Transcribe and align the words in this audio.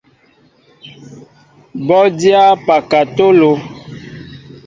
Bɔ 1.85 1.99
dyá 2.19 2.43
pakatolo. 2.65 3.51